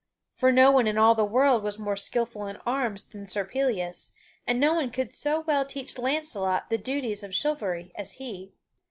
For 0.33 0.51
no 0.51 0.71
one 0.71 0.87
in 0.87 0.97
all 0.97 1.13
the 1.13 1.23
world 1.23 1.61
was 1.61 1.77
more 1.77 1.95
skilful 1.95 2.47
in 2.47 2.57
arms 2.65 3.03
than 3.03 3.27
Sir 3.27 3.45
Pellias, 3.45 4.13
and 4.47 4.59
no 4.59 4.73
one 4.73 4.89
could 4.89 5.13
so 5.13 5.41
well 5.41 5.63
teach 5.63 5.99
Launcelot 5.99 6.71
the 6.71 6.79
duties 6.79 7.21
of 7.21 7.35
chivalry 7.35 7.91
as 7.95 8.13
he. 8.13 8.51